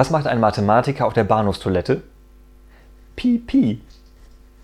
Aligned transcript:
Was 0.00 0.08
macht 0.08 0.26
ein 0.26 0.40
Mathematiker 0.40 1.04
auf 1.04 1.12
der 1.12 1.24
Bahnhofstoilette? 1.24 2.02
Pipi. 3.16 3.82